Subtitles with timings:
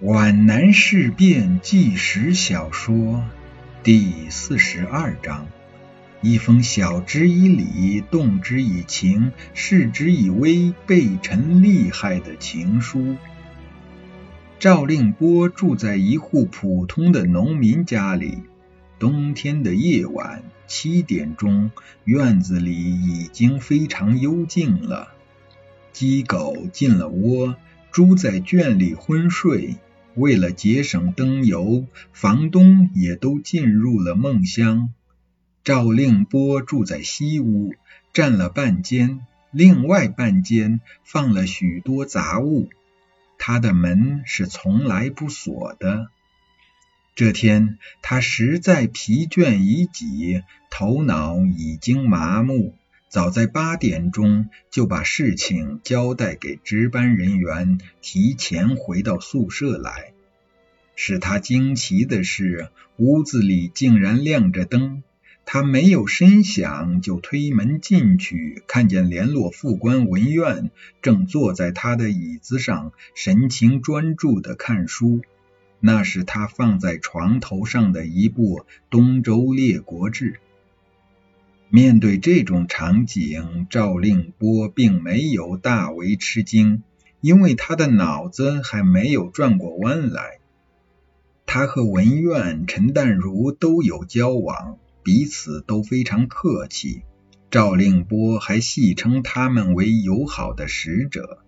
[0.00, 3.24] 皖南事变纪实小说
[3.84, 5.46] 第四十二章：
[6.20, 13.16] 一封晓之以理、动之以情、示之以威、备陈厉害的情书。
[14.58, 18.38] 赵令波住在一户普通的农民家里。
[18.98, 21.70] 冬天的夜晚，七点钟，
[22.04, 25.12] 院子里已经非常幽静了。
[25.92, 27.54] 鸡狗进了窝，
[27.94, 29.76] 猪在圈里昏睡。
[30.16, 34.92] 为了节省灯油，房东也都进入了梦乡。
[35.62, 37.72] 赵令波住在西屋，
[38.12, 39.20] 占了半间，
[39.52, 42.68] 另外半间放了许多杂物。
[43.38, 46.08] 他的门是从来不锁的。
[47.14, 52.74] 这天，他实在疲倦已极，头脑已经麻木。
[53.14, 60.12] 早在八点钟，就把事情交代给值班人员，提前回到宿舍来。
[60.96, 65.04] 使他惊奇的是，屋子里竟然亮着灯。
[65.44, 75.20] 他没有声响，就推门进去，看见联络副官文苑正坐在他的椅子上，神情专注地看书。
[75.78, 78.58] 那是他放在床头上的一部
[78.90, 80.32] 《东周列国志》。
[81.74, 86.84] 面对这种场景，赵令波并没有大为吃惊，
[87.20, 90.38] 因为他的脑子还没有转过弯来。
[91.46, 97.02] 他和文苑、陈淡如都有交往，彼此都非常客气。
[97.50, 101.40] 赵令波还戏称他们为友好的使者。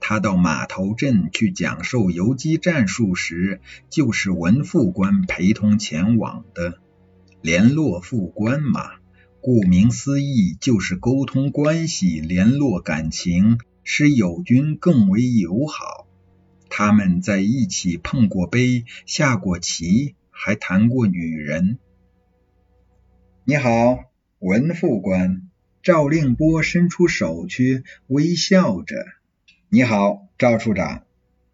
[0.00, 3.60] 他到码头镇去讲授游击战术时，
[3.90, 6.78] 就是文副官陪同前往的。
[7.42, 8.92] 联络副官嘛。
[9.46, 16.08] 顾名思义，就是沟通关系、联络感情，使友军更为友好。
[16.68, 21.78] 他们在一起碰过杯、下过棋，还谈过女人。
[23.44, 24.00] 你好，
[24.40, 25.42] 文副官。
[25.80, 28.96] 赵令波伸出手去，微笑着。
[29.68, 31.04] 你好，赵处长。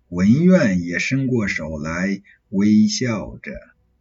[0.08, 3.52] 文苑也伸过手来，微笑着。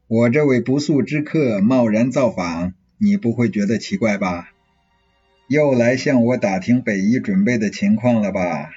[0.07, 2.73] 我这位不速之客贸然造访。
[3.03, 4.51] 你不会觉得奇怪吧？
[5.47, 8.69] 又来向我打听北医准备的情况了吧？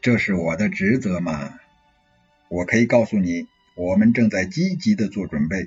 [0.00, 1.58] 这是我的职责嘛。
[2.48, 5.66] 我可以告诉你，我们正在积极的做准备。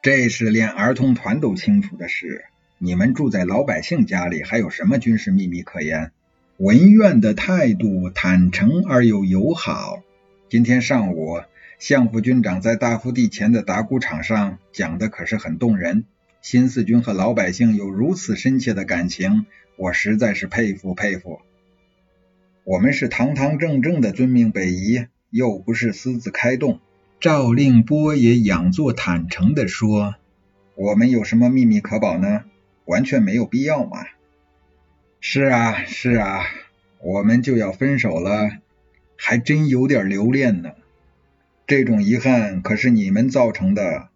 [0.00, 2.44] 这是连儿童团都清楚的事。
[2.78, 6.12] 你们住在老百姓家里，还有什么军事秘密可言？
[6.56, 10.04] 文苑的态度坦诚而又友好。
[10.48, 11.40] 今天上午，
[11.80, 16.04] 向副军长在大福地前的打谷场上讲的可是很动人。
[16.48, 21.40] 新四军和老百姓有如此深切的感情，我实在是佩服佩服。
[22.62, 26.78] 我们是堂堂正正的遵命北移，又不是私自开动。
[27.18, 30.14] 赵令波也仰作坦诚的说
[30.76, 32.44] ：“我们有什么秘密可保呢？
[32.84, 34.06] 完全没有必要嘛。”
[35.18, 36.44] 是啊，是啊，
[37.00, 38.52] 我们就要分手了，
[39.16, 40.70] 还真有点留恋呢。
[41.66, 44.10] 这种遗憾可是你们造成的。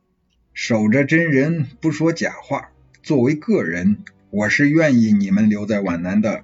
[0.53, 2.71] 守着真人不说假话。
[3.03, 3.99] 作为个人，
[4.31, 6.43] 我是愿意你们留在皖南的。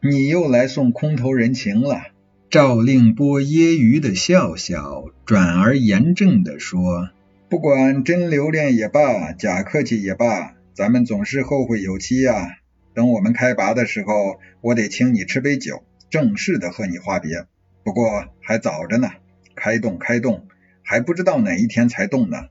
[0.00, 2.02] 你又来送空头人情了。
[2.48, 7.10] 赵令波揶揄的笑笑，转而严正的说
[7.50, 12.58] ：“不管真留恋也罢，假客气也罢，咱们总是后会有期呀。
[12.94, 17.46] 等我们开拔的时候，我得请你吃杯酒，正式的和你话别。
[17.82, 19.10] 不过还早着呢，
[19.56, 20.46] 开动开动，
[20.82, 22.44] 还不知道哪一天才动呢。”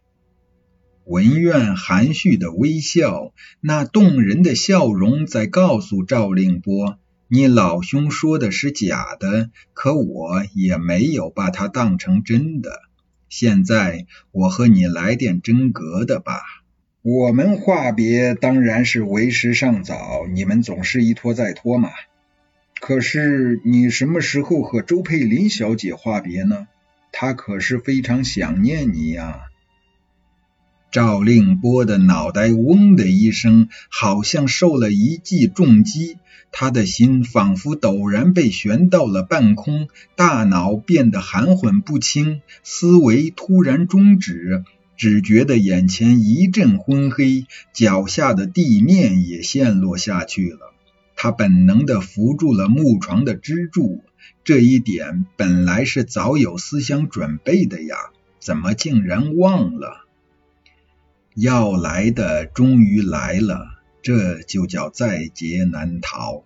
[1.06, 6.98] 文苑含蓄的微笑，那动人的笑容在告诉赵令波
[7.30, 12.82] ：“你老兄说的是假的，可我也没有把它当成真的。
[13.30, 16.42] 现在我和你来点真格的吧。
[17.04, 21.92] 我们话别当然是为时尚早，你们总是一拖再拖嘛。
[22.80, 26.68] 可是你什么时候和周佩林小姐话别呢？
[27.12, 29.42] 她可是非常想念你呀。”
[30.92, 36.18] 赵令波的脑袋嗡的一声，好像受了一记重击，
[36.52, 44.64] 他的心仿佛陡然被悬到了半空，大脑变得含混不清，思维突然终止，
[44.96, 50.74] 只觉得眼前一阵昏黑，脚下的地面也陷落下去了。
[51.18, 54.02] 他本能的扶住了木床的支柱，
[54.46, 57.98] 这一点本来是早有思想准备的呀，
[58.40, 60.05] 怎么竟然忘了？
[61.36, 63.68] 要来的终于来了，
[64.02, 66.46] 这就叫在劫难逃。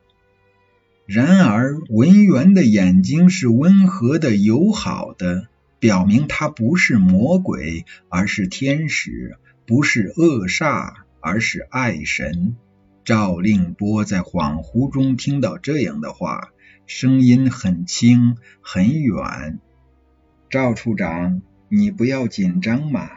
[1.06, 5.48] 然而文员的眼睛是温和的、友好的，
[5.80, 12.56] 表明他不是魔鬼，而是天使；不是恶煞，而是爱神。
[13.06, 16.50] 赵令波在恍惚中听到这样的话，
[16.86, 19.60] 声音很轻很远。
[20.50, 23.10] 赵处长，你不要紧张嘛，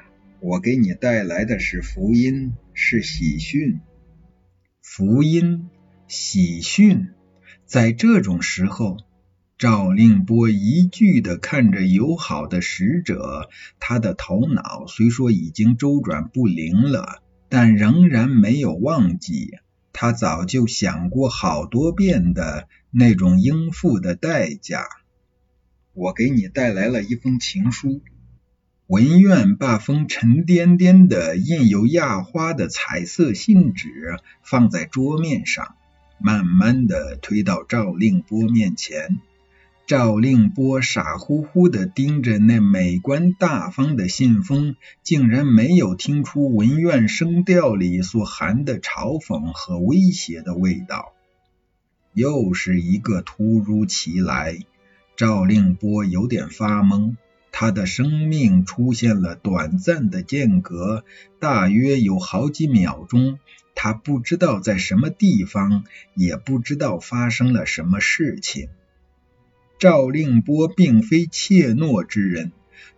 [0.43, 3.81] 我给你带来的是福音，是喜讯。
[4.81, 5.69] 福音，
[6.09, 7.11] 喜讯，
[7.65, 8.97] 在这种时候，
[9.57, 19.53] 赵令波一句的看着友好的使者，他的头脑虽说已经周转不灵了，但仍然没有忘记
[19.93, 24.87] 他早就想过好多遍的那种应付的代价。
[25.93, 28.01] 我给你带来了一封情书。
[28.93, 33.89] 文苑把封沉甸甸的、印有压花的彩色信纸
[34.43, 35.77] 放在桌面上，
[36.19, 39.19] 慢慢的推到赵令波面前。
[39.87, 51.15] 赵令波傻乎乎的盯着那美观大方的信封，竟然没有听出文苑声调里所含的嘲讽和威胁的味道。
[52.13, 54.59] 又是一个突如其来。
[55.15, 57.17] 赵令波有点发懵，
[57.53, 61.05] 他的生命出现了短暂的间隔，
[61.39, 63.39] 大约有好几秒钟，
[63.77, 65.85] 他不知道在什么地方，
[66.17, 68.69] 也不知道发生了什么事情。
[69.79, 72.53] 赵令波并非怯懦之人，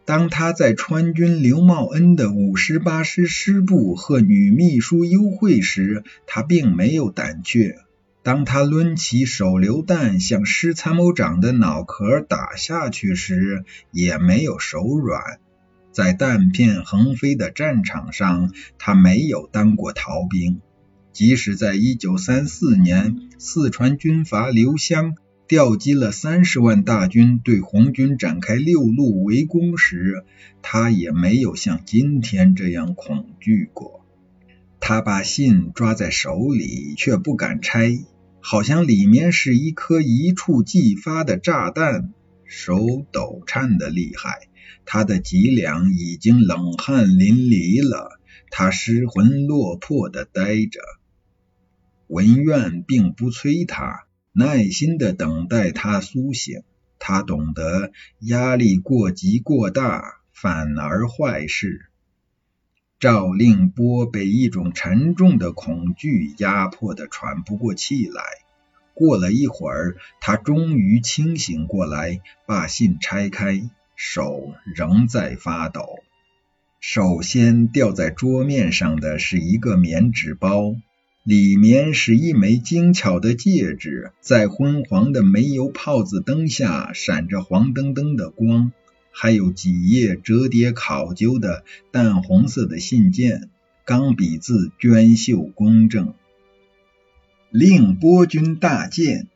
[0.04, 7.78] 当他在川军刘茂恩的五十八师师部和女秘书幽会时，他并没有胆怯。
[8.24, 15.38] 当他抡起手榴弹向师参谋长的脑壳打下去时，也没有手软。
[15.92, 20.62] 在弹片横飞的战场上，他没有当过逃兵。
[21.12, 25.16] 即使在1934年，四川军阀刘湘
[25.46, 30.24] 调集了三十万大军对红军展开六路围攻时，
[30.62, 34.00] 他也没有像今天这样恐惧过。
[34.80, 37.98] 他把信抓在手里，却不敢拆。
[38.46, 42.12] 好像里面是一颗一触即发的炸弹，
[42.44, 42.76] 手
[43.10, 44.48] 抖颤的厉害，
[44.84, 48.20] 他的脊梁已经冷汗淋漓了，
[48.50, 50.80] 他失魂落魄的呆着。
[52.06, 56.64] 文苑并不催他，耐心的等待他苏醒。
[56.98, 61.86] 他懂得压力过急过大，反而坏事。
[63.04, 68.22] 赵令波被一种沉重的恐惧压迫得喘不过气来。
[68.94, 75.98] 过了一会儿，他终于清醒过来，把信拆开，手仍在发抖。
[76.80, 80.74] 首先掉在桌面上的是一个棉纸包，
[81.24, 88.72] 里面是一枚精巧的戒指，在昏黄的煤油泡子灯下闪着黄澄澄的光。
[89.16, 93.48] 还有几页折叠考究的淡红色的信件，
[93.84, 96.14] 钢笔字娟秀工整。
[97.50, 99.28] 令波君大见，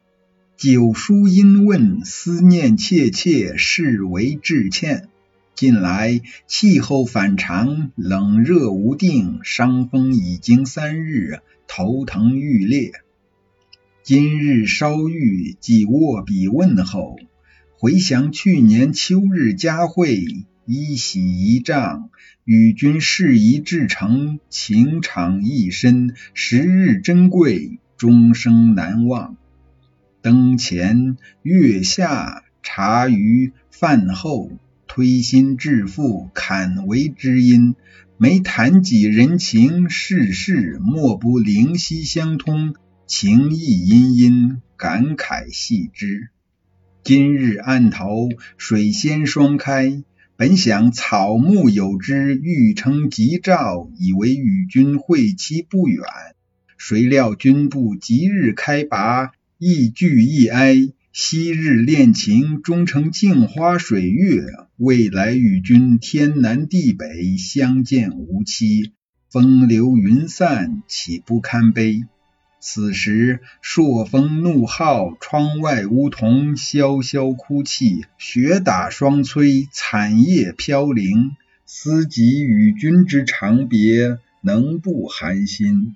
[0.57, 5.09] 九叔因问，思念切切，视为致歉。
[5.55, 11.39] 近来气候反常，冷热无定，伤风已经三日，
[11.69, 12.93] 头疼欲裂。
[14.03, 17.17] 今日稍愈，即握笔问候。
[17.81, 20.21] 回想去年秋日佳会，
[20.67, 22.11] 一喜一丈，
[22.45, 29.37] 与君事宜至诚，情长意深，时日珍贵，终生难忘。
[30.23, 34.51] 灯前月下，茶余饭后，
[34.89, 37.77] 推心置腹，坎为知音。
[38.17, 42.75] 每谈及人情世事，莫不灵犀相通，
[43.07, 46.31] 情意殷殷，感慨系之。
[47.09, 50.03] 今日案头水仙双开，
[50.37, 56.05] 本想草木有之，欲称吉兆，以为与君会期不远。
[56.77, 60.77] 谁料君部即日开拔，亦惧亦哀。
[61.11, 64.43] 昔日恋情终成镜花水月，
[64.77, 68.93] 未来与君天南地北，相见无期。
[69.31, 72.03] 风流云散，岂不堪悲？
[72.61, 81.37] 此时朔风怒号，窗外梧桐萧萧哭泣，雪打霜催，惨叶飘零。
[81.71, 85.95] 思及与君之长别，能不寒心？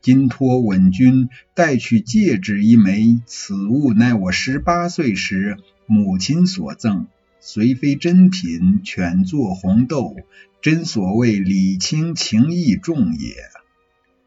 [0.00, 7.06] 今托稳君带去戒指一枚，此物乃我十八岁时母亲所赠，
[7.40, 10.16] 虽非珍品，犬作红豆，
[10.62, 13.34] 真所谓礼轻情意重也。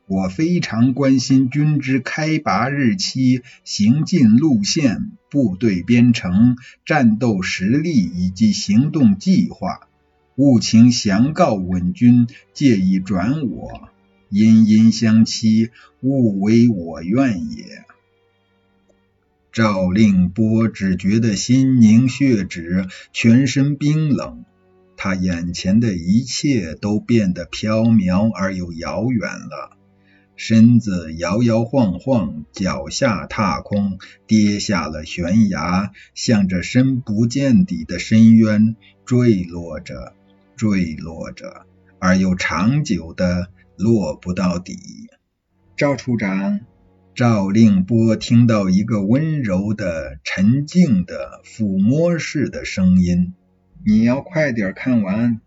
[0.08, 9.88] 我非常关心军之开拔日期、行进路线、部队编成、战斗实力以及行动计划。
[10.36, 13.90] 务请详告稳军，借以转我。
[14.30, 15.70] 殷殷相期，
[16.02, 17.86] 勿为我愿也。
[19.52, 24.44] 赵令波只觉得心凝血止，全身冰冷，
[24.98, 29.75] 他眼前的一切都变得飘渺而又遥远了。
[30.38, 38.76] 身子摇摇晃晃，脚下踏空，跌下了悬崖，向着深不见底的深渊
[39.06, 40.14] 坠落着，
[40.56, 41.66] 坠落着，
[42.00, 44.78] 而又长久的落不到底。
[45.78, 46.60] 赵处长，
[47.14, 53.34] 赵令波听到一个温柔的、沉静的、抚摸式的声音
[53.86, 55.40] ：“你要快点看完。”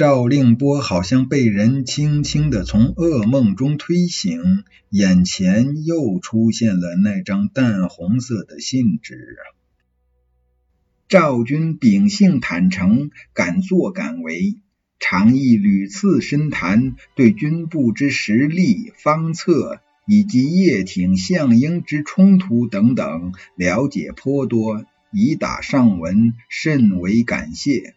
[0.00, 9.36] 赵令波好像被人轻轻的从噩梦中推醒，眼前又出现了那张淡红色的信纸。
[11.06, 14.54] 赵军秉性坦诚，敢作敢为，
[14.98, 27.94] 常亦屡次深谈，对军部之实力、方策以及叶挺、项英之冲突等等了解颇多，以打上文，甚为感谢。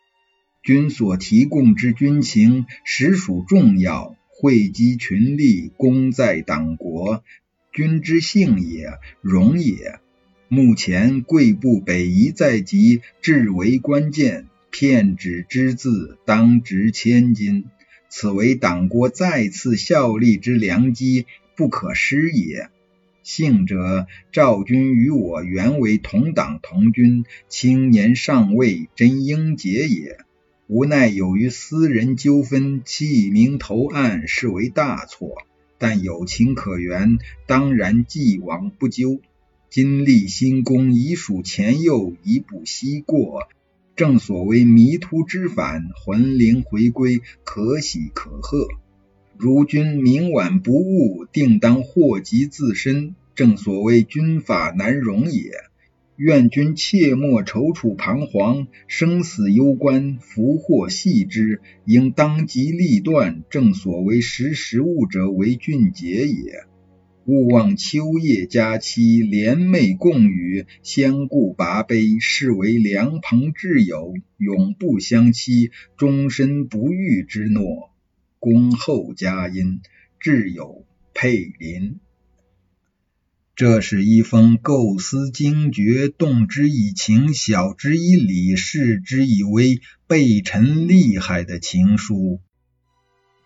[0.64, 7.22] 君所提供之军情实属重要，汇集群力，功在党国，
[7.74, 10.00] 君之幸也，荣也。
[10.48, 17.66] 目前贵部北移在即，至为关键，片纸之字当值千金，
[18.08, 21.26] 此为党国再次效力之良机，
[21.58, 22.70] 不可失也。
[23.22, 30.20] 幸者赵军与我原为同党同军，青年上尉，真英杰也。
[30.68, 35.36] 无奈由于私人纠纷，弃名投案，是为大错。
[35.78, 39.20] 但有情可原，当然既往不咎。
[39.70, 43.50] 今立新功，已属前右，以补昔过。
[43.98, 48.70] 正所谓迷途知返，魂灵回归，可喜可贺。
[49.38, 53.16] 如君明晚不悟，定当祸及自身。
[53.36, 55.52] 正所谓军法难容也。
[56.16, 63.44] 愿君切莫踌躇彷徨，生死攸关，福祸系之，应当机立断。
[63.50, 66.66] 正所谓识时务者为俊杰也。
[67.26, 77.90] 勿忘秋夜佳期，联袂共语，相顾拔杯，是为良朋挚友，永不相欺，终身不渝之诺。
[78.38, 79.80] 恭候佳音，
[80.22, 82.00] 挚友佩林。
[83.56, 92.40] 这是一封构思精绝、动之以情、晓之以理、示之以威、备陈厉害的情书。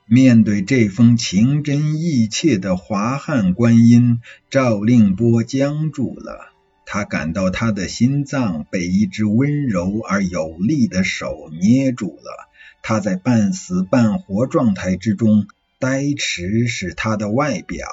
[0.06, 6.54] 面对这封情真意切的华汉观音，赵令波僵住了。
[6.86, 12.50] 他感到他的心脏被一只温柔而有力的手捏住了。
[12.82, 15.48] 他在半死半活状态之中，
[15.80, 17.86] 呆迟是他的外表。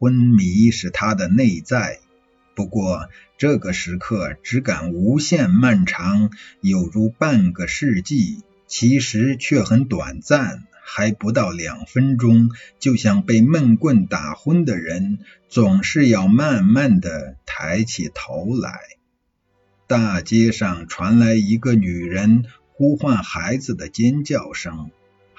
[0.00, 1.98] 昏迷是他的内在，
[2.54, 6.30] 不过这个时刻只感无限漫长，
[6.62, 12.50] 有如半个世纪，其实却很短暂，还不到两分钟。
[12.78, 15.18] 就像被闷棍打昏的人，
[15.50, 18.80] 总是要慢慢的抬起头来。
[19.86, 24.90] 大街上传来一个女人呼唤孩子的尖叫声。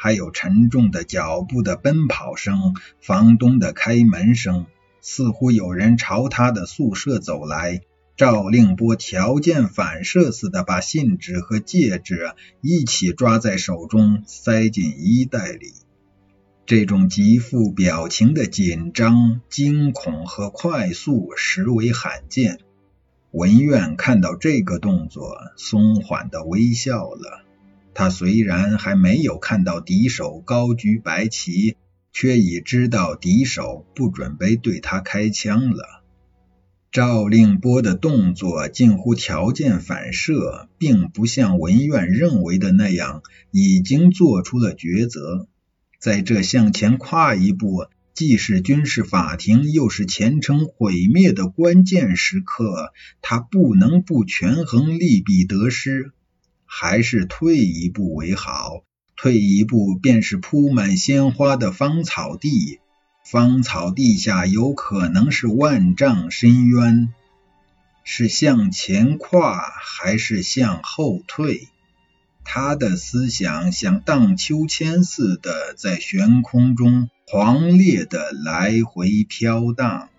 [0.03, 4.65] 还有沉重的脚步的奔跑声，房东的开门声，
[4.99, 7.81] 似乎有人朝他的宿舍走来。
[8.17, 15.71] 赵令波条件反射似的把信纸和戒指一起抓在手中，塞进衣袋里。
[16.65, 22.57] 这种极富表情的紧张、惊恐和快速，实为罕见。
[23.29, 27.45] 文苑看到这个动作，松缓的微笑了。
[27.93, 31.75] 他虽然还没有看到敌手高举白旗，
[32.13, 36.03] 却已知道敌手不准备对他开枪了。
[36.91, 45.47] 赵令波的动作近乎条件反射，并不像文苑认为的那样已经做出了抉择。
[45.99, 56.11] 在这向前跨一步，既是军事法庭，又是前程毁灭的关键时刻，他不能不权衡利弊得失。
[56.73, 58.83] 还是退一步为好。
[59.17, 62.79] 退一步，便是铺满鲜花的芳草地，
[63.25, 67.13] 芳草地下有可能是万丈深渊。
[68.05, 71.67] 是向前跨，还是向后退？
[72.45, 80.09] 他的思想像荡秋千似的在悬空中狂烈的来回飘荡。